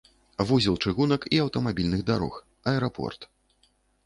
[0.51, 2.41] Вузел чыгунак і аўтамабільных дарог,
[2.73, 3.31] аэрапорт.